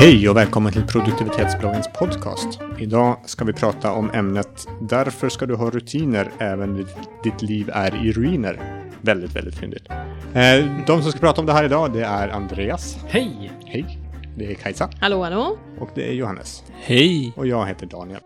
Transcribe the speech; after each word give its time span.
Hej 0.00 0.28
och 0.28 0.36
välkommen 0.36 0.72
till 0.72 0.86
produktivitetsbloggens 0.86 1.88
podcast. 1.98 2.60
Idag 2.78 3.20
ska 3.24 3.44
vi 3.44 3.52
prata 3.52 3.92
om 3.92 4.10
ämnet 4.10 4.66
Därför 4.80 5.28
ska 5.28 5.46
du 5.46 5.54
ha 5.54 5.70
rutiner 5.70 6.32
även 6.38 6.72
när 6.72 6.86
ditt 7.22 7.42
liv 7.42 7.70
är 7.72 8.06
i 8.06 8.12
ruiner. 8.12 8.84
Väldigt, 9.00 9.36
väldigt 9.36 9.54
fyndigt. 9.54 9.82
Eh, 10.34 10.84
de 10.86 11.02
som 11.02 11.10
ska 11.10 11.20
prata 11.20 11.40
om 11.40 11.46
det 11.46 11.52
här 11.52 11.64
idag 11.64 11.92
det 11.92 12.04
är 12.04 12.28
Andreas. 12.28 12.96
Hej! 13.08 13.52
Hej. 13.64 13.98
Det 14.36 14.50
är 14.50 14.54
Kajsa. 14.54 14.90
Hallå, 15.00 15.22
hallå. 15.22 15.58
Och 15.80 15.90
det 15.94 16.08
är 16.08 16.12
Johannes. 16.12 16.64
Hej! 16.72 17.32
Och 17.36 17.46
jag 17.46 17.66
heter 17.66 17.86
Daniel. 17.86 18.20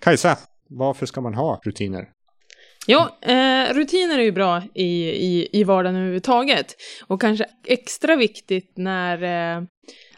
Kajsa, 0.00 0.36
varför 0.68 1.06
ska 1.06 1.20
man 1.20 1.34
ha 1.34 1.60
rutiner? 1.64 2.08
Ja, 2.86 3.18
eh, 3.22 3.74
rutiner 3.74 4.18
är 4.18 4.22
ju 4.22 4.32
bra 4.32 4.62
i, 4.74 5.10
i, 5.10 5.48
i 5.52 5.64
vardagen 5.64 5.96
överhuvudtaget. 5.96 6.74
Och 7.06 7.20
kanske 7.20 7.46
extra 7.66 8.16
viktigt 8.16 8.72
när 8.76 9.22
eh, 9.56 9.62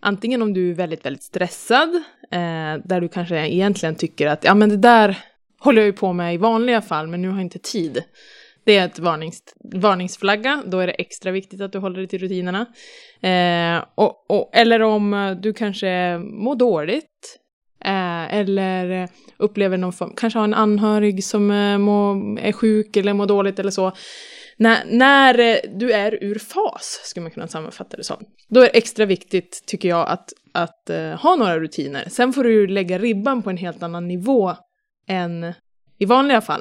antingen 0.01 0.43
om 0.43 0.55
du 0.55 0.71
är 0.71 0.75
väldigt, 0.75 1.07
väldigt 1.07 1.23
stressad, 1.23 1.95
eh, 2.31 2.75
där 2.85 3.01
du 3.01 3.09
kanske 3.09 3.49
egentligen 3.49 3.95
tycker 3.95 4.27
att 4.27 4.45
ja 4.45 4.55
men 4.55 4.69
det 4.69 4.77
där 4.77 5.19
håller 5.61 5.83
jag 5.83 5.87
ju 5.87 5.93
på 5.93 6.13
med 6.13 6.35
i 6.35 6.37
vanliga 6.37 6.83
fall, 6.83 7.07
men 7.07 7.23
nu 7.23 7.29
har 7.29 7.37
jag 7.37 7.45
inte 7.45 7.59
tid. 7.59 8.03
Det 8.65 8.77
är 8.77 8.87
ett 8.87 8.99
varnings, 8.99 9.43
varningsflagga, 9.75 10.63
då 10.67 10.79
är 10.79 10.87
det 10.87 10.93
extra 10.93 11.31
viktigt 11.31 11.61
att 11.61 11.73
du 11.73 11.79
håller 11.79 11.97
dig 11.99 12.07
till 12.07 12.19
rutinerna. 12.19 12.67
Eh, 13.21 13.85
och, 13.95 14.31
och, 14.31 14.51
eller 14.53 14.83
om 14.83 15.37
du 15.43 15.53
kanske 15.53 16.19
mår 16.19 16.55
dåligt, 16.57 17.39
eh, 17.85 18.35
eller 18.35 19.09
upplever 19.37 19.77
någon 19.77 19.93
form, 19.93 20.13
kanske 20.17 20.39
har 20.39 20.45
en 20.45 20.55
anhörig 20.55 21.25
som 21.25 21.51
eh, 21.51 21.79
må, 21.79 22.13
är 22.41 22.53
sjuk 22.53 22.97
eller 22.97 23.13
mår 23.13 23.27
dåligt 23.27 23.59
eller 23.59 23.71
så. 23.71 23.93
När, 24.59 24.85
när 24.85 25.61
du 25.79 25.93
är 25.93 26.19
ur 26.25 26.39
fas, 26.39 27.01
skulle 27.05 27.23
man 27.23 27.33
kunna 27.33 27.49
sammanfatta 27.49 27.97
det 27.97 28.05
som, 28.05 28.17
då 28.49 28.61
är 28.61 28.65
det 28.65 28.79
extra 28.79 29.07
viktigt, 29.07 29.63
tycker 29.67 29.89
jag, 29.89 30.09
att, 30.09 30.33
att 30.55 30.91
uh, 30.91 31.15
ha 31.15 31.37
några 31.37 31.61
rutiner. 31.61 32.05
Sen 32.09 32.33
får 32.33 32.45
du 32.45 32.67
lägga 32.67 32.99
ribban 32.99 33.43
på 33.43 33.51
en 33.51 33.57
helt 33.57 33.83
annan 33.83 34.09
nivå 34.09 34.55
än 35.09 35.53
i 35.99 36.05
vanliga 36.05 36.41
fall. 36.41 36.61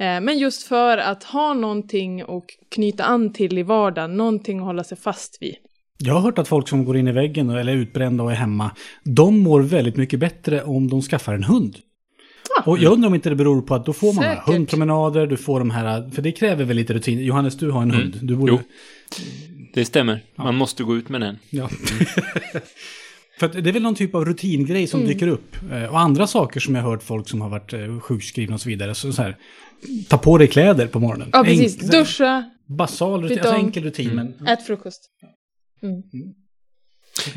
Uh, 0.00 0.20
men 0.20 0.38
just 0.38 0.62
för 0.62 0.98
att 0.98 1.24
ha 1.24 1.54
någonting 1.54 2.20
att 2.20 2.44
knyta 2.70 3.04
an 3.04 3.32
till 3.32 3.58
i 3.58 3.62
vardagen, 3.62 4.16
någonting 4.16 4.58
att 4.58 4.64
hålla 4.64 4.84
sig 4.84 4.98
fast 4.98 5.38
vid. 5.40 5.54
Jag 5.98 6.14
har 6.14 6.20
hört 6.20 6.38
att 6.38 6.48
folk 6.48 6.68
som 6.68 6.84
går 6.84 6.96
in 6.96 7.08
i 7.08 7.12
väggen 7.12 7.50
eller 7.50 7.72
är 7.72 7.76
utbrända 7.76 8.24
och 8.24 8.32
är 8.32 8.36
hemma, 8.36 8.70
de 9.04 9.38
mår 9.38 9.60
väldigt 9.60 9.96
mycket 9.96 10.20
bättre 10.20 10.62
om 10.62 10.90
de 10.90 11.02
skaffar 11.02 11.34
en 11.34 11.44
hund. 11.44 11.76
Och 12.66 12.78
jag 12.78 12.92
undrar 12.92 13.08
om 13.08 13.14
inte 13.14 13.28
det 13.28 13.36
beror 13.36 13.62
på 13.62 13.74
att 13.74 13.86
då 13.86 13.92
får 13.92 14.12
man 14.12 14.24
Säkert. 14.24 14.48
hundpromenader, 14.48 15.26
du 15.26 15.36
får 15.36 15.58
de 15.58 15.70
här, 15.70 16.10
för 16.10 16.22
det 16.22 16.32
kräver 16.32 16.64
väl 16.64 16.76
lite 16.76 16.94
rutin. 16.94 17.18
Johannes, 17.24 17.56
du 17.56 17.70
har 17.70 17.82
en 17.82 17.90
hund. 17.90 18.18
Du 18.22 18.36
borde... 18.36 18.52
Jo. 18.52 18.60
Det 19.74 19.84
stämmer. 19.84 20.20
Man 20.36 20.54
måste 20.54 20.84
gå 20.84 20.96
ut 20.96 21.08
med 21.08 21.20
den. 21.20 21.38
Ja. 21.50 21.68
för 23.38 23.46
att 23.46 23.52
det 23.52 23.70
är 23.70 23.72
väl 23.72 23.82
någon 23.82 23.94
typ 23.94 24.14
av 24.14 24.24
rutingrej 24.24 24.86
som 24.86 25.04
dyker 25.06 25.26
upp. 25.28 25.56
Eh, 25.72 25.84
Och 25.84 26.00
andra 26.00 26.26
saker 26.26 26.60
som 26.60 26.74
jag 26.74 26.82
hört 26.82 27.02
folk 27.02 27.28
som 27.28 27.40
har 27.40 27.48
varit 27.48 27.72
eh, 27.72 28.00
sjukskrivna 28.00 28.54
och 28.54 28.60
så 28.60 28.68
vidare. 28.68 28.94
Så, 28.94 29.12
så 29.12 29.22
här, 29.22 29.36
ta 30.08 30.18
på 30.18 30.38
dig 30.38 30.46
kläder 30.48 30.86
på 30.86 31.00
morgonen. 31.00 31.28
Ja, 31.32 31.44
precis. 31.44 31.78
Enk- 31.82 31.90
Duscha, 31.90 32.44
Basal 32.66 33.22
rutin, 33.22 33.38
alltså 33.38 33.54
enkel 33.54 33.84
rutin. 33.84 34.10
Men, 34.14 34.48
ät 34.48 34.66
frukost. 34.66 35.10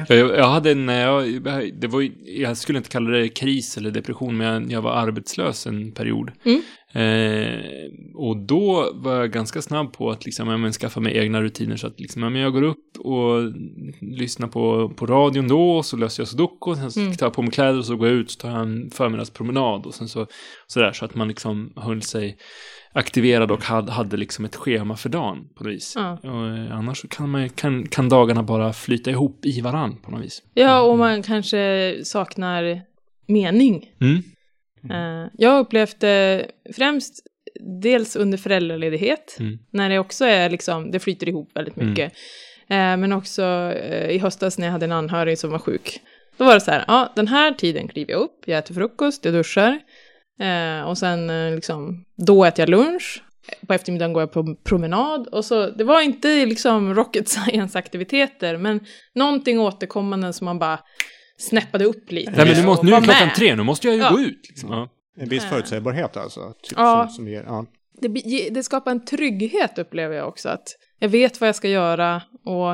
Jag, 0.08 0.18
jag 0.18 0.48
hade 0.50 0.72
en, 0.72 0.88
jag, 0.88 1.44
det 1.74 1.88
var, 1.88 2.10
jag 2.26 2.58
skulle 2.58 2.78
inte 2.78 2.90
kalla 2.90 3.10
det 3.10 3.30
kris 3.30 3.78
eller 3.78 3.92
depression, 3.92 4.38
men 4.38 4.48
jag, 4.48 4.72
jag 4.72 4.82
var 4.82 4.92
arbetslös 4.92 5.68
en 5.68 5.92
period. 5.92 6.32
Mm. 6.44 6.62
Eh, 6.94 7.60
och 8.16 8.38
då 8.38 8.92
var 8.94 9.16
jag 9.16 9.32
ganska 9.32 9.62
snabb 9.62 9.94
på 9.94 10.10
att 10.12 10.26
liksom, 10.26 10.48
ja, 10.50 10.58
men, 10.58 10.72
skaffa 10.72 11.00
mig 11.00 11.18
egna 11.18 11.42
rutiner. 11.42 11.76
Så 11.76 11.88
att 11.88 12.00
liksom, 12.00 12.24
ja, 12.24 12.30
men 12.30 12.42
jag 12.42 12.54
går 12.54 12.64
upp 12.64 12.98
och 13.00 13.54
lyssnar 14.02 14.48
på, 14.48 14.90
på 14.90 15.06
radion 15.06 15.48
då, 15.48 15.72
och 15.72 15.86
så 15.86 15.98
löser 15.98 16.22
jag 16.24 16.28
sudoku, 16.28 16.76
sen 16.76 16.92
så 16.92 17.00
Mm. 17.00 17.14
tar 17.16 17.26
jag 17.26 17.34
på 17.34 17.42
mig 17.42 17.52
kläder 17.52 17.78
och 17.80 17.86
så 17.86 17.96
går 17.96 18.08
jag 18.08 18.18
ut, 18.18 18.32
så 18.32 18.40
tar 18.40 18.50
jag 18.50 18.60
en 18.62 18.92
förmiddagspromenad 18.92 19.86
och 19.86 19.94
sen 19.94 20.08
så, 20.08 20.28
sådär, 20.68 20.92
så 20.92 21.06
att 21.06 21.16
man 21.16 21.28
liksom 21.28 21.74
höll 21.76 22.02
sig 22.02 22.38
aktiverad 22.94 23.52
och 23.52 23.64
hade, 23.64 23.92
hade 23.92 24.18
liksom 24.18 24.46
ett 24.46 24.56
schema 24.56 24.96
för 24.96 25.10
dagen 25.10 25.48
på 25.56 25.64
något 25.64 25.74
vis. 25.74 25.94
Ja. 25.96 26.18
Och, 26.24 26.48
eh, 26.48 26.78
annars 26.78 27.06
kan, 27.10 27.30
man, 27.30 27.50
kan, 27.50 27.88
kan 27.88 28.10
dagarna 28.10 28.44
bara 28.44 28.74
flyta 28.74 29.12
ihop 29.12 29.46
i 29.46 29.62
varann 29.62 29.98
på 29.98 30.12
något 30.12 30.22
vis. 30.24 30.42
Ja, 30.54 30.82
och 30.82 30.98
man 30.98 31.24
kanske 31.24 31.96
saknar 32.04 32.82
mening. 33.28 33.86
Mm. 34.02 34.24
Eh, 34.92 35.30
Jag 35.38 35.50
har 35.50 35.60
upplevt 35.60 36.00
det 36.00 36.46
främst 36.76 37.24
dels 37.82 38.16
under 38.16 38.38
föräldraledighet, 38.38 39.38
Mm. 39.40 39.60
när 39.72 39.90
det 39.90 40.00
också 40.00 40.26
är 40.26 40.50
liksom, 40.50 40.92
det 40.92 41.00
flyter 41.00 41.30
ihop 41.30 41.50
väldigt 41.56 41.78
Mm. 41.78 41.90
mycket. 41.90 42.12
Eh, 42.70 42.98
Men 42.98 43.14
också 43.14 43.44
eh, 43.76 44.10
i 44.10 44.18
höstas 44.18 44.58
när 44.58 44.66
jag 44.68 44.72
hade 44.72 44.86
en 44.86 44.92
anhörig 44.92 45.40
som 45.40 45.50
var 45.52 45.60
sjuk. 45.60 46.00
Då 46.38 46.46
var 46.46 46.54
det 46.54 46.62
så 46.62 46.72
här, 46.72 46.84
ja, 46.88 47.14
den 47.16 47.28
här 47.28 47.52
tiden 47.52 47.88
kliver 47.88 48.12
jag 48.12 48.22
upp, 48.22 48.42
jag 48.46 48.58
äter 48.58 48.74
frukost, 48.74 49.26
jag 49.26 49.34
duschar. 49.34 49.80
Och 50.86 50.98
sen 50.98 51.28
liksom, 51.56 52.06
då 52.18 52.46
äter 52.46 52.60
jag 52.62 52.70
lunch. 52.70 53.24
På 53.68 53.74
eftermiddagen 53.74 54.14
går 54.14 54.22
jag 54.22 54.32
på 54.32 54.56
promenad. 54.64 55.28
Och 55.28 55.46
så, 55.46 55.70
det 55.70 55.84
var 55.84 56.02
inte 56.02 56.46
liksom 56.46 56.96
rocket 56.96 57.30
science-aktiviteter, 57.82 58.58
men 58.58 58.80
någonting 59.16 59.60
återkommande 59.60 60.34
som 60.34 60.46
man 60.46 60.60
bara 60.60 60.80
snäppade 61.38 61.86
upp 61.86 62.12
lite. 62.12 62.32
Nej, 62.32 62.46
men 62.46 62.58
nu, 62.58 62.66
måste, 62.66 62.86
nu 62.86 62.92
är 62.94 63.02
klockan 63.02 63.28
med. 63.28 63.36
tre, 63.36 63.56
nu 63.56 63.64
måste 63.64 63.88
jag 63.88 63.96
ju 63.96 64.02
Ja. 64.02 64.10
gå 64.12 64.20
ut. 64.20 64.46
Liksom. 64.50 64.72
Ja. 64.72 64.90
En 65.20 65.30
viss 65.30 65.46
förutsägbarhet 65.46 66.18
alltså. 66.18 66.54
Typ 66.64 66.78
Ja. 66.78 67.08
som, 67.08 67.16
som 67.16 67.28
ger, 67.28 67.44
ja. 67.48 67.66
det, 68.02 68.50
det 68.50 68.64
skapar 68.64 68.92
en 68.92 69.06
trygghet 69.06 69.78
upplever 69.78 70.16
jag 70.16 70.28
också. 70.28 70.50
Att 70.50 70.68
jag 71.00 71.10
vet 71.10 71.42
vad 71.42 71.48
jag 71.48 71.56
ska 71.56 71.68
göra. 71.70 72.22
Och, 72.46 72.72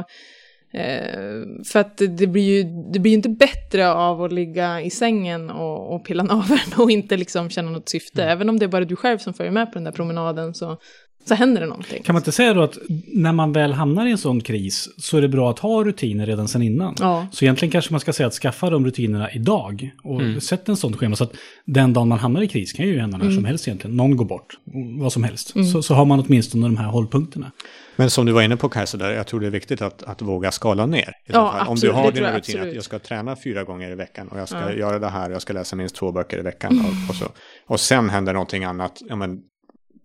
eh, 0.80 1.42
för 1.72 1.80
att 1.80 1.98
det, 1.98 2.28
blir 2.28 2.44
ju 2.44 2.64
det 2.94 3.00
blir 3.00 3.14
inte 3.14 3.30
bättre 3.30 3.92
av 3.94 4.24
att 4.24 4.32
ligga 4.32 4.82
i 4.82 4.90
sängen 4.90 5.50
och, 5.50 5.96
och 5.96 6.06
pilla 6.06 6.24
naveln 6.34 6.74
och 6.78 6.92
inte 6.92 7.18
liksom 7.18 7.50
känna 7.50 7.72
något 7.72 7.90
syfte. 7.90 8.24
Även 8.24 8.50
om 8.50 8.60
det 8.60 8.66
är 8.66 8.70
bara 8.70 8.86
du 8.86 8.96
själv 8.96 9.18
som 9.18 9.34
följer 9.34 9.52
med 9.52 9.68
på 9.68 9.74
den 9.74 9.84
där 9.84 9.92
promenaden 9.92 10.54
så, 10.54 10.78
så 11.26 11.36
händer 11.36 11.62
det 11.62 11.68
någonting. 11.68 12.04
Kan 12.04 12.14
man 12.14 12.20
inte 12.20 12.32
säga 12.32 12.54
då 12.54 12.62
att 12.64 12.78
när 13.08 13.32
man 13.32 13.54
väl 13.54 13.74
hamnar 13.74 14.06
i 14.08 14.12
en 14.12 14.18
sån 14.18 14.42
kris 14.42 14.90
så 14.98 15.18
är 15.18 15.22
det 15.22 15.28
bra 15.28 15.50
att 15.52 15.60
ha 15.60 15.84
rutiner 15.84 16.26
redan 16.26 16.48
sedan 16.48 16.62
innan? 16.62 16.96
Ja. 17.00 17.28
Så 17.32 17.46
egentligen 17.46 17.72
kanske 17.72 17.94
man 17.94 18.00
ska 18.00 18.14
säga 18.14 18.28
att 18.28 18.34
skaffa 18.34 18.70
de 18.70 18.86
rutinerna 18.86 19.32
idag 19.32 19.90
och 20.04 20.22
Mm. 20.22 20.42
sätt 20.42 20.70
en 20.70 20.78
sån 20.78 20.98
schema 20.98 21.16
så 21.16 21.24
att 21.24 21.34
den 21.66 21.94
dagen 21.94 22.08
man 22.08 22.20
hamnar 22.20 22.42
i 22.42 22.48
kris 22.48 22.74
kan 22.74 22.86
ju 22.88 23.00
hända 23.00 23.18
när 23.18 23.26
Mm. 23.26 23.36
som 23.36 23.46
helst 23.46 23.68
egentligen. 23.68 23.98
Någon 23.98 24.18
går 24.18 24.26
bort, 24.26 24.54
vad 25.00 25.14
som 25.14 25.24
helst. 25.24 25.54
Så, 25.74 25.82
så 25.84 25.94
har 25.94 26.06
man 26.06 26.20
åtminstone 26.20 26.68
de 26.68 26.78
här 26.78 26.88
hållpunkterna. 26.88 27.52
Men 27.96 28.10
som 28.10 28.26
du 28.26 28.32
var 28.32 28.42
inne 28.42 28.58
på 28.58 28.70
Kajsa, 28.70 28.98
där, 28.98 29.12
jag 29.12 29.28
tror 29.28 29.40
det 29.40 29.46
är 29.48 29.52
viktigt 29.52 29.82
att, 29.82 30.04
att 30.04 30.22
våga 30.22 30.52
skala 30.52 30.86
ner. 30.86 31.12
Ja, 31.28 31.34
fall. 31.52 31.60
Om 31.60 31.66
du 31.66 31.72
absolut, 31.72 31.96
har 31.96 32.12
dina 32.12 32.28
rutiner, 32.28 32.30
att 32.32 32.38
absolut. 32.38 32.76
jag 32.76 32.84
ska 32.84 33.00
träna 33.00 33.36
fyra 33.44 33.64
gånger 33.64 33.92
i 33.92 33.96
veckan 33.96 34.28
och 34.28 34.40
jag 34.40 34.48
ska 34.48 34.60
Ja. 34.60 34.74
göra 34.74 35.00
det 35.00 35.10
här 35.10 35.30
och 35.30 35.36
jag 35.36 35.42
ska 35.42 35.54
läsa 35.54 35.76
minst 35.76 35.96
två 35.96 36.12
böcker 36.12 36.40
i 36.40 36.42
veckan. 36.42 36.80
Och, 36.80 37.10
och, 37.10 37.16
så. 37.16 37.26
och 37.68 37.80
sen 37.80 38.10
händer 38.10 38.34
någonting 38.34 38.64
annat. 38.64 39.02
Ja, 39.10 39.16
men, 39.16 39.40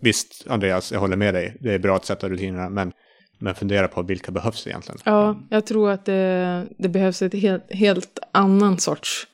visst, 0.00 0.46
Andreas, 0.48 0.92
jag 0.92 1.00
håller 1.00 1.16
med 1.16 1.34
dig. 1.34 1.56
Det 1.60 1.74
är 1.74 1.78
bra 1.78 1.96
att 1.96 2.04
sätta 2.04 2.28
rutinerna, 2.28 2.68
men, 2.68 2.92
men 3.38 3.54
fundera 3.54 3.88
på 3.88 4.02
vilka 4.02 4.32
behövs 4.32 4.66
egentligen. 4.66 4.98
Ja, 5.04 5.40
jag 5.50 5.66
tror 5.66 5.90
att 5.90 6.04
det, 6.04 6.66
det 6.78 6.88
behövs 6.88 7.22
ett 7.22 7.34
helt, 7.34 7.72
helt 7.72 8.18
annan 8.32 8.78
sorts 8.78 9.26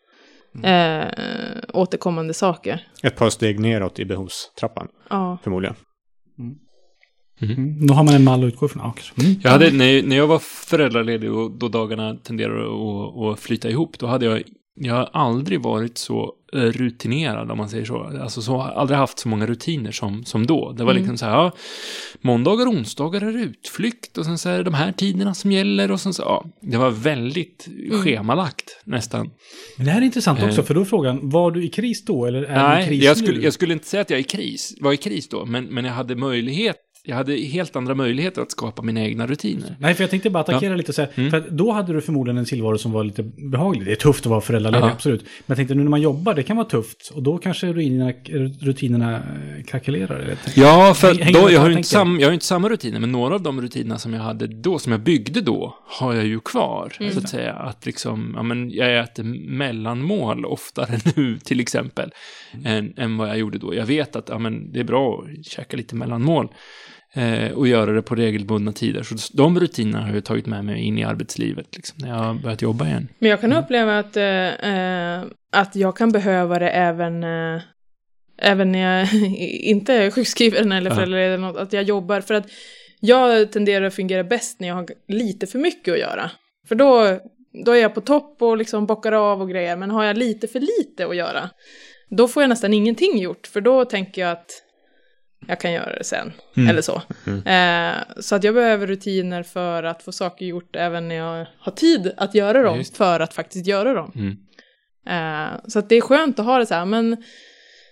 eh, 0.64 1.04
återkommande 1.72 2.34
saker. 2.34 2.86
Ett 3.02 3.16
par 3.16 3.30
steg 3.30 3.60
neråt 3.60 3.98
i 3.98 4.04
behovstrappan, 4.04 4.88
Ja. 5.10 5.38
förmodligen. 5.42 5.76
Mm. 7.42 7.86
Då 7.86 7.94
har 7.94 8.04
man 8.04 8.14
en 8.14 8.24
mall 8.24 8.44
att 8.44 8.48
utgå 8.48 8.66
ifrån. 8.66 8.82
Mm. 8.82 9.40
Jag 9.42 9.50
hade, 9.50 9.70
när, 9.70 10.02
när 10.02 10.16
jag 10.16 10.26
var 10.26 10.38
föräldraledig 10.38 11.32
och 11.32 11.50
då 11.58 11.68
dagarna 11.68 12.14
tenderade 12.16 12.64
att, 12.64 13.32
att 13.32 13.40
flyta 13.40 13.70
ihop, 13.70 13.98
då 13.98 14.06
hade 14.06 14.26
jag, 14.26 14.42
jag 14.80 14.94
har 14.94 15.10
aldrig 15.12 15.62
varit 15.62 15.98
så 15.98 16.32
rutinerad 16.52 17.50
om 17.50 17.58
man 17.58 17.68
säger 17.68 17.84
så. 17.84 18.02
Alltså 18.22 18.42
så, 18.42 18.60
aldrig 18.62 18.98
haft 18.98 19.18
så 19.18 19.28
många 19.28 19.46
rutiner 19.46 19.92
som, 19.92 20.24
som 20.24 20.46
då. 20.46 20.72
Det 20.72 20.84
var 20.84 20.90
Mm. 20.90 21.02
liksom 21.02 21.18
så 21.18 21.24
här, 21.26 21.32
ja, 21.32 21.52
måndagar 22.20 22.66
och 22.66 22.72
onsdagar 22.72 23.20
är 23.20 23.36
utflykt 23.38 24.18
och 24.18 24.24
sen 24.24 24.38
så 24.38 24.48
är 24.48 24.56
det 24.58 24.62
de 24.64 24.74
här 24.74 24.92
tiderna 24.92 25.34
som 25.34 25.52
gäller 25.52 25.90
och 25.90 26.00
sen 26.00 26.14
så, 26.14 26.22
ja, 26.22 26.44
det 26.60 26.76
var 26.76 26.90
väldigt 26.90 27.68
schemalagt 28.04 28.80
nästan. 28.84 29.30
Men 29.76 29.86
det 29.86 29.92
här 29.92 30.00
är 30.00 30.04
intressant 30.04 30.42
också, 30.42 30.60
Eh. 30.60 30.66
för 30.66 30.74
då 30.74 30.80
är 30.80 30.84
frågan, 30.84 31.30
var 31.30 31.50
du 31.50 31.64
i 31.64 31.68
kris 31.68 32.04
då 32.04 32.26
eller 32.26 32.42
är 32.42 32.46
du 32.46 32.52
i 32.52 32.56
Nej, 32.56 32.88
kris 32.88 33.04
jag 33.04 33.16
nu? 33.18 33.22
skulle, 33.26 33.40
jag 33.44 33.52
skulle 33.52 33.72
inte 33.72 33.86
säga 33.86 34.00
att 34.00 34.10
jag 34.10 34.16
är 34.18 34.20
i 34.20 34.24
kris, 34.24 34.74
var 34.80 34.92
i 34.92 34.96
kris 34.96 35.28
då, 35.28 35.44
men, 35.46 35.64
men 35.64 35.84
jag 35.84 35.92
hade 35.92 36.14
möjlighet, 36.16 36.76
jag 37.06 37.16
hade 37.16 37.36
helt 37.36 37.76
andra 37.76 37.94
möjligheter 37.94 38.42
att 38.42 38.50
skapa 38.50 38.82
mina 38.82 39.00
egna 39.04 39.26
rutiner. 39.26 39.76
Nej, 39.78 39.94
för 39.94 40.02
jag 40.02 40.10
tänkte 40.10 40.30
bara 40.30 40.40
attackera 40.40 40.76
lite 40.76 40.92
så 40.92 41.02
här. 41.02 41.10
Mm. 41.14 41.30
För 41.30 41.36
att 41.38 41.48
då 41.48 41.72
hade 41.72 41.92
du 41.92 42.00
förmodligen 42.00 42.38
en 42.38 42.44
tillvaro 42.44 42.78
som 42.78 42.92
var 42.92 43.04
lite 43.04 43.22
behaglig. 43.22 43.84
Det 43.86 43.92
är 43.92 43.96
tufft 43.96 44.26
att 44.26 44.30
vara 44.30 44.40
föräldraledig, 44.40 44.84
Ja. 44.86 44.90
absolut. 44.92 45.22
Men 45.22 45.28
jag 45.46 45.56
tänkte 45.56 45.74
nu 45.74 45.82
när 45.82 45.90
man 45.90 46.00
jobbar, 46.00 46.34
det 46.34 46.42
kan 46.42 46.56
vara 46.56 46.66
tufft. 46.68 47.12
Och 47.14 47.22
då 47.22 47.38
kanske 47.38 47.66
rutinerna, 47.72 48.12
rutinerna 48.60 49.22
krackelerar. 49.66 50.18
Eller? 50.20 50.36
Ja, 50.56 50.94
för 50.94 51.14
Häng- 51.14 51.32
då, 51.32 51.50
jag, 51.50 51.60
har 51.60 51.66
ju 51.68 51.72
inte 51.72 51.78
jag 51.78 51.84
sam, 51.86 52.20
jag 52.20 52.26
har 52.26 52.30
ju 52.30 52.34
inte 52.34 52.46
samma 52.46 52.68
rutiner, 52.68 53.00
men 53.00 53.12
några 53.12 53.34
av 53.34 53.42
de 53.42 53.60
rutinerna 53.62 53.98
som 53.98 54.14
jag 54.14 54.20
hade 54.20 54.46
då, 54.46 54.78
som 54.78 54.92
jag 54.92 55.00
byggde 55.00 55.40
då, 55.40 55.78
har 55.86 56.14
jag 56.14 56.26
ju 56.26 56.40
kvar. 56.40 56.92
Så 57.12 57.18
att 57.18 57.28
säga, 57.28 57.52
att 57.52 57.86
liksom, 57.86 58.32
ja 58.36 58.42
men 58.42 58.70
jag 58.70 58.98
äter 58.98 59.24
mellanmål 59.68 60.44
oftare 60.44 60.98
nu, 61.16 61.38
till 61.38 61.60
exempel, 61.60 62.10
än, 62.64 62.94
än 62.96 63.16
vad 63.16 63.28
jag 63.28 63.38
gjorde 63.38 63.58
då. 63.58 63.74
Jag 63.74 63.86
vet 63.86 64.16
att, 64.16 64.28
ja 64.28 64.38
men 64.38 64.72
det 64.72 64.80
är 64.80 64.84
bra 64.84 65.24
att 65.38 65.46
käka 65.46 65.76
lite 65.76 65.94
mellanmål. 65.94 66.48
Eh, 67.16 67.52
och 67.52 67.68
göra 67.68 67.92
det 67.92 68.02
på 68.02 68.14
regelbundna 68.14 68.72
tider. 68.72 69.02
Så 69.02 69.36
de 69.36 69.60
rutinerna 69.60 70.06
har 70.06 70.14
jag 70.14 70.24
tagit 70.24 70.46
med 70.46 70.64
mig 70.64 70.80
in 70.80 70.98
i 70.98 71.04
arbetslivet, 71.04 71.76
liksom, 71.76 71.98
när 72.00 72.08
jag 72.08 72.16
har 72.16 72.34
börjat 72.34 72.62
jobba 72.62 72.86
igen. 72.86 73.08
Men 73.18 73.30
jag 73.30 73.40
kan 73.40 73.52
uppleva 73.52 73.98
att, 73.98 74.16
eh, 74.16 74.24
eh, 74.74 75.22
att 75.52 75.76
jag 75.76 75.96
kan 75.96 76.12
behöva 76.12 76.58
det 76.58 76.68
även, 76.68 77.24
eh, 77.24 77.62
även 78.38 78.72
när 78.72 78.98
jag 78.98 79.14
inte 79.60 79.94
är 79.94 80.10
sjukskriven 80.10 80.72
eller 80.72 80.90
Ja. 80.90 80.94
föräldraledig 80.94 81.34
eller 81.34 81.46
något, 81.46 81.56
att 81.56 81.72
jag 81.72 81.82
jobbar. 81.82 82.20
För 82.20 82.34
att 82.34 82.46
jag 83.00 83.52
tenderar 83.52 83.84
att 83.86 83.94
fungera 83.94 84.24
bäst 84.24 84.60
när 84.60 84.68
jag 84.68 84.74
har 84.74 84.86
lite 85.08 85.46
för 85.46 85.58
mycket 85.58 85.92
att 85.94 86.00
göra. 86.00 86.30
För 86.68 86.74
då, 86.74 87.18
då 87.64 87.72
är 87.72 87.76
jag 87.82 87.94
på 87.94 88.00
topp 88.00 88.42
och 88.42 88.56
liksom 88.56 88.86
bockar 88.86 89.12
av 89.12 89.40
och 89.42 89.50
grejer. 89.50 89.76
Men 89.76 89.90
har 89.90 90.04
jag 90.04 90.16
lite 90.16 90.48
för 90.48 90.60
lite 90.60 91.06
att 91.06 91.16
göra, 91.16 91.50
då 92.10 92.28
får 92.28 92.42
jag 92.42 92.50
nästan 92.50 92.74
ingenting 92.74 93.18
gjort. 93.18 93.46
För 93.46 93.60
då 93.60 93.84
tänker 93.84 94.22
jag 94.22 94.30
att 94.30 94.50
jag 95.48 95.60
kan 95.60 95.72
göra 95.72 95.96
det 95.96 96.04
sen. 96.04 96.32
Mm. 96.56 96.70
Eller 96.70 96.82
så. 96.82 97.02
Eh, 97.50 98.20
så 98.22 98.34
att 98.34 98.44
jag 98.44 98.54
behöver 98.54 98.86
rutiner 98.86 99.42
för 99.42 99.82
att 99.82 100.02
få 100.02 100.12
saker 100.12 100.46
gjort 100.46 100.76
även 100.76 101.08
när 101.08 101.14
jag 101.14 101.46
har 101.58 101.72
tid 101.72 102.12
att 102.16 102.34
göra 102.34 102.62
dem. 102.62 102.78
just 102.78 102.96
för 102.96 103.20
att 103.20 103.34
faktiskt 103.34 103.66
göra 103.66 103.94
dem. 103.94 104.12
Mm. 104.14 104.36
Eh, 105.06 105.52
så 105.68 105.78
att 105.78 105.88
det 105.88 105.96
är 105.96 106.00
skönt 106.00 106.38
att 106.38 106.46
ha 106.46 106.58
det 106.58 106.66
så 106.66 106.74
här, 106.74 106.84
men 106.84 107.24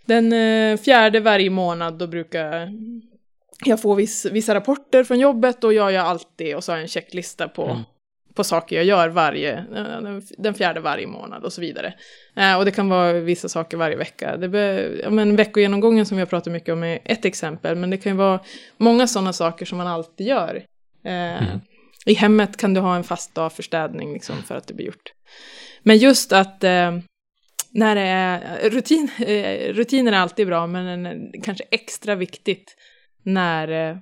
den 0.07 0.33
eh, 0.33 0.77
fjärde 0.77 1.21
varje 1.21 1.51
månad 1.51 1.99
då 1.99 2.07
brukar 2.07 2.69
jag 3.65 3.83
få 3.83 3.95
viss, 3.95 4.27
vissa 4.33 4.55
rapporter 4.55 5.05
från 5.05 5.21
jobbet 5.21 5.65
och 5.65 5.73
jag 5.73 5.93
gör 5.93 6.05
alltid 6.05 6.57
och 6.57 6.65
så 6.65 6.73
har 6.73 6.77
jag 6.77 6.83
en 6.83 6.89
checklista 6.89 7.49
på, 7.49 7.65
Mm. 7.65 7.83
På 8.35 8.45
saker 8.45 8.77
jag 8.77 8.85
gör 8.85 9.09
varje, 9.09 9.59
eh, 9.59 10.19
den, 10.39 10.55
fjärde 10.55 10.81
varje 10.81 11.07
månad 11.07 11.45
och 11.45 11.53
så 11.53 11.61
vidare. 11.61 11.95
Eh, 12.37 12.59
och 12.59 12.65
det 12.65 12.71
kan 12.71 12.89
vara 12.89 13.13
vissa 13.13 13.49
saker 13.49 13.77
varje 13.77 13.97
vecka. 13.97 14.37
Det 14.37 14.49
be, 14.49 14.91
ja, 15.03 15.11
men 15.11 15.37
veckogenomgången 15.37 16.07
som 16.07 16.19
jag 16.19 16.31
pratar 16.31 16.51
mycket 16.51 16.73
om 16.73 16.83
är 16.83 16.99
ett 17.05 17.25
exempel, 17.25 17.77
men 17.77 17.91
det 17.91 17.97
kan 17.97 18.13
ju 18.13 18.19
vara 18.19 18.41
många 18.77 19.07
sådana 19.07 19.33
saker 19.33 19.67
som 19.67 19.79
man 19.79 19.87
alltid 19.87 20.27
gör. 20.27 20.63
Eh, 21.05 21.43
Mm. 21.43 21.61
I 22.07 22.15
hemmet 22.15 22.57
kan 22.57 22.75
du 22.75 22.81
ha 22.81 22.97
en 22.97 23.05
fast 23.05 23.35
dag 23.35 23.53
för 23.53 23.63
städning 23.63 24.13
liksom, 24.13 24.43
för 24.43 24.55
att 24.55 24.67
det 24.67 24.75
blir 24.75 24.87
gjort. 24.87 25.13
Men 25.83 25.99
just 25.99 26.33
att 26.33 26.65
eh, 26.65 26.99
när 27.71 27.95
det 27.95 28.01
är, 28.01 28.71
rutin, 28.71 29.11
eh, 29.19 29.73
rutiner 29.73 30.13
är 30.13 30.17
alltid 30.17 30.47
bra, 30.47 30.67
men 30.67 31.07
en, 31.07 31.33
kanske 31.43 31.65
extra 31.71 32.15
viktigt 32.15 32.77
när 33.23 33.91
eh, 33.91 33.97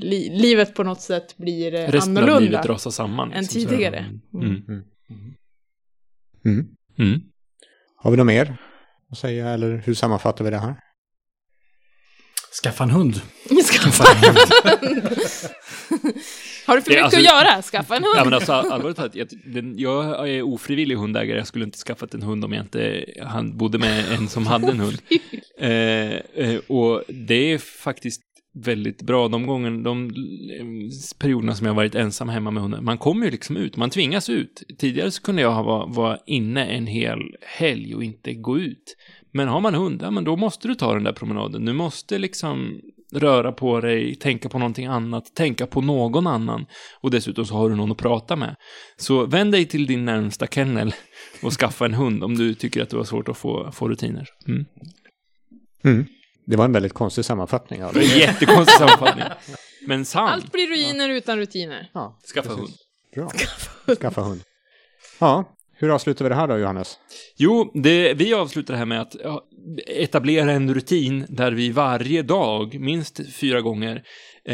li, 0.00 0.30
livet 0.38 0.74
på 0.74 0.82
något 0.82 1.00
sätt 1.00 1.36
blir 1.36 1.74
eh, 1.74 1.78
Resten 1.88 2.16
av 2.16 2.22
annorlunda 2.22 2.40
livet 2.50 2.66
rasar 2.66 2.90
samman. 2.90 3.32
än 3.32 3.40
liksom, 3.42 3.60
tidigare. 3.62 3.98
Mm. 3.98 4.20
Mm. 4.44 4.82
Mm. 6.44 6.66
Mm. 6.98 7.20
Har 7.96 8.10
vi 8.10 8.16
något 8.16 8.26
mer 8.26 8.56
att 9.12 9.18
säga 9.18 9.48
eller 9.48 9.82
hur 9.86 9.94
sammanfattar 9.94 10.44
vi 10.44 10.50
det 10.50 10.58
här? 10.58 10.74
Skaffa 12.62 12.84
en 12.84 12.90
hund. 12.90 13.14
Skaffa 13.72 14.04
en 14.12 14.34
hund! 14.34 14.38
Har 16.66 16.76
du 16.76 16.82
för 16.82 16.90
mycket 16.90 17.04
alltså- 17.04 17.18
att 17.18 17.24
göra? 17.24 17.62
Skaffa 17.62 17.96
en 17.96 18.02
hund! 18.04 18.14
Ja 18.16 18.24
men 18.24 18.34
alltså 18.34 18.52
allvarligt 18.52 18.96
talat, 18.96 19.14
jag, 19.14 19.28
jag 19.76 20.28
är 20.30 20.42
ofrivillig 20.42 20.96
hundägare, 20.96 21.38
jag 21.38 21.46
skulle 21.46 21.64
inte 21.64 21.78
skaffat 21.78 22.14
en 22.14 22.22
hund 22.22 22.44
om 22.44 22.52
jag 22.52 22.64
inte 22.64 23.04
han 23.22 23.56
bodde 23.56 23.78
med 23.78 24.12
en 24.12 24.28
som 24.28 24.46
hade 24.46 24.70
en 24.70 24.80
hund. 24.80 24.98
Eh, 25.60 26.12
eh, 26.34 26.58
och 26.68 27.02
det 27.08 27.52
är 27.52 27.58
faktiskt 27.58 28.20
väldigt 28.64 29.02
bra 29.02 29.28
de 29.28 29.46
gånger, 29.46 29.70
de 29.70 30.04
eh, 30.04 30.90
perioderna 31.18 31.54
som 31.54 31.66
jag 31.66 31.74
varit 31.74 31.94
ensam 31.94 32.28
hemma 32.28 32.50
med 32.50 32.62
hunden. 32.62 32.84
Man 32.84 32.98
kommer 32.98 33.24
ju 33.24 33.30
liksom 33.30 33.56
ut, 33.56 33.76
man 33.76 33.90
tvingas 33.90 34.30
ut. 34.30 34.62
Tidigare 34.78 35.10
så 35.10 35.22
kunde 35.22 35.42
jag 35.42 35.64
vara, 35.64 35.86
vara 35.86 36.18
inne 36.26 36.66
en 36.66 36.86
hel 36.86 37.20
helg 37.40 37.94
och 37.94 38.04
inte 38.04 38.34
gå 38.34 38.58
ut. 38.58 38.96
Men 39.32 39.48
har 39.48 39.60
man 39.60 39.74
hund, 39.74 40.02
ja 40.02 40.10
men 40.10 40.24
då 40.24 40.36
måste 40.36 40.68
du 40.68 40.74
ta 40.74 40.94
den 40.94 41.04
där 41.04 41.12
promenaden. 41.12 41.64
Du 41.64 41.72
måste 41.72 42.18
liksom 42.18 42.80
röra 43.12 43.52
på 43.52 43.80
dig, 43.80 44.14
tänka 44.14 44.48
på 44.48 44.58
någonting 44.58 44.86
annat, 44.86 45.34
tänka 45.34 45.66
på 45.66 45.80
någon 45.80 46.26
annan. 46.26 46.66
Och 47.00 47.10
dessutom 47.10 47.44
så 47.44 47.54
har 47.54 47.70
du 47.70 47.76
någon 47.76 47.92
att 47.92 47.98
prata 47.98 48.36
med. 48.36 48.56
Så 48.96 49.26
vänd 49.26 49.52
dig 49.52 49.66
till 49.66 49.86
din 49.86 50.04
närmsta 50.04 50.46
kennel 50.46 50.94
och 51.42 51.52
skaffa 51.52 51.84
en 51.84 51.94
hund 51.94 52.24
om 52.24 52.36
du 52.36 52.54
tycker 52.54 52.82
att 52.82 52.90
du 52.90 52.96
har 52.96 53.04
svårt 53.04 53.28
att 53.28 53.38
få, 53.38 53.70
få 53.72 53.88
rutiner. 53.88 54.26
Mm. 54.46 54.64
Mm. 55.84 56.06
Det 56.50 56.56
var 56.56 56.64
en 56.64 56.72
väldigt 56.72 56.92
konstig 56.92 57.24
sammanfattning 57.24 57.84
av 57.84 57.92
Det 57.92 58.00
det. 58.00 58.06
är 58.06 58.12
en 58.12 58.18
jättekonstig 58.18 58.76
sammanfattning. 58.78 59.24
Men 59.86 60.04
sant. 60.04 60.30
Allt 60.30 60.52
blir 60.52 60.68
ruiner 60.68 61.08
utan 61.08 61.38
rutiner. 61.38 61.90
Ja, 61.94 62.18
Skaffa 62.34 62.48
precis. 62.48 62.60
hund. 62.64 62.74
Bra. 63.86 63.96
Skaffa 63.96 64.20
hund. 64.22 64.40
Ja, 65.18 65.44
hur 65.74 65.94
avslutar 65.94 66.24
vi 66.24 66.28
det 66.28 66.34
här 66.34 66.48
då, 66.48 66.58
Johannes? 66.58 66.98
Jo, 67.36 67.70
det, 67.74 68.14
vi 68.14 68.34
avslutar 68.34 68.74
det 68.74 68.78
här 68.78 68.86
med 68.86 69.00
att 69.00 69.16
ja, 69.24 69.44
etablera 69.86 70.52
en 70.52 70.74
rutin 70.74 71.26
där 71.28 71.52
vi 71.52 71.70
varje 71.70 72.22
dag, 72.22 72.80
minst 72.80 73.20
fyra 73.34 73.60
gånger, 73.60 74.02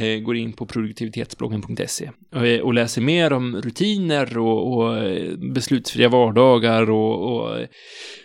går 0.01 0.37
in 0.37 0.53
på 0.53 0.67
produktivitetsbloggen.se 0.67 2.11
och, 2.33 2.47
eh, 2.47 2.61
och 2.61 2.75
läser 2.75 3.03
mer 3.03 3.33
om 3.33 3.57
rutiner 3.57 4.39
och, 4.39 4.73
och 4.73 4.99
eh, 4.99 5.37
beslutsfria 5.37 6.09
vardagar 6.09 6.91
och, 6.91 7.35
och 7.35 7.61
eh, 7.61 7.67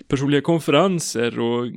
personliga 0.08 0.42
konferenser 0.42 1.40
och 1.40 1.68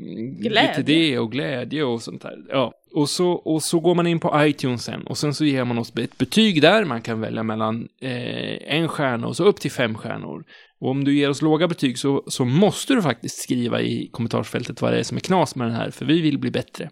Glädje. 0.40 0.72
GTD 0.76 1.18
och 1.18 1.32
glädje 1.32 1.84
och 1.84 2.02
sånt 2.02 2.22
där. 2.22 2.36
Ja. 2.48 2.72
Och 2.94 3.08
så, 3.08 3.30
och 3.30 3.62
så 3.62 3.80
går 3.80 3.94
man 3.94 4.06
in 4.06 4.20
på 4.20 4.44
iTunes 4.46 4.84
sen 4.84 5.02
och 5.02 5.18
sen 5.18 5.34
så 5.34 5.44
ger 5.44 5.64
man 5.64 5.78
oss 5.78 5.92
ett 5.96 6.18
betyg 6.18 6.62
där. 6.62 6.84
Man 6.84 7.02
kan 7.02 7.20
välja 7.20 7.42
mellan 7.42 7.88
eh, 8.02 8.76
en 8.76 8.88
stjärna 8.88 9.26
och 9.26 9.36
så 9.36 9.44
upp 9.44 9.60
till 9.60 9.70
fem 9.70 9.94
stjärnor. 9.94 10.44
Och 10.80 10.90
om 10.90 11.04
du 11.04 11.14
ger 11.14 11.30
oss 11.30 11.42
låga 11.42 11.68
betyg 11.68 11.98
så, 11.98 12.24
så 12.26 12.44
måste 12.44 12.94
du 12.94 13.02
faktiskt 13.02 13.42
skriva 13.42 13.80
i 13.80 14.08
kommentarsfältet 14.12 14.80
vad 14.80 14.92
det 14.92 14.98
är 14.98 15.02
som 15.02 15.16
är 15.16 15.20
knas 15.20 15.56
med 15.56 15.66
den 15.66 15.76
här, 15.76 15.90
för 15.90 16.04
vi 16.04 16.20
vill 16.20 16.38
bli 16.38 16.50
bättre. 16.50 16.90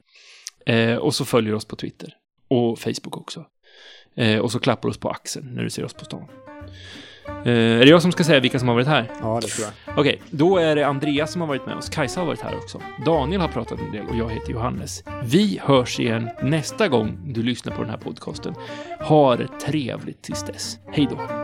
Eh, 0.67 0.96
och 0.96 1.14
så 1.14 1.25
följer 1.25 1.55
oss 1.55 1.64
på 1.64 1.76
Twitter. 1.76 2.14
Och 2.50 2.79
Facebook 2.79 3.17
också. 3.17 3.44
Eh, 4.17 4.38
och 4.38 4.52
så 4.52 4.58
klappar 4.58 4.88
du 4.88 4.91
oss 4.91 4.99
på 4.99 5.11
axeln 5.11 5.55
när 5.55 5.62
du 5.62 5.70
ser 5.70 5.85
oss 5.85 5.94
på 5.94 6.05
stan. 6.05 6.25
Eh, 7.44 7.52
är 7.52 7.79
det 7.79 7.91
jag 7.91 8.02
som 8.02 8.12
ska 8.12 8.25
säga 8.25 8.41
vilka 8.41 8.58
som 8.58 8.69
har 8.69 8.75
varit 8.75 8.87
här? 8.87 9.11
Ja, 9.23 9.41
det 9.43 9.49
tror 9.49 9.69
jag. 9.87 9.99
Okej, 9.99 10.23
då 10.31 10.56
är 10.56 10.76
det 10.76 10.87
Andreas 10.87 11.32
som 11.32 11.41
har 11.41 11.49
varit 11.49 11.67
med 11.67 11.76
oss. 11.76 11.88
Kajsa 11.88 12.20
har 12.20 12.26
varit 12.26 12.41
här 12.41 12.56
också. 12.56 12.81
Daniel 13.06 13.41
har 13.41 13.49
pratat 13.49 13.81
en 13.81 13.93
del 13.93 14.06
och 14.08 14.17
jag 14.17 14.31
heter 14.31 14.52
Johannes. 14.52 15.05
Vi 15.25 15.61
hörs 15.62 16.00
igen 16.00 16.31
nästa 16.43 16.88
gång 16.88 17.32
du 17.32 17.43
lyssnar 17.43 17.73
på 17.73 17.81
den 17.81 17.91
här 17.91 17.99
podcasten. 17.99 18.55
Ha 19.00 19.37
det 19.37 19.49
trevligt 19.67 20.23
tills 20.23 20.44
dess. 20.46 20.79
Hej 20.93 21.08
då! 21.11 21.40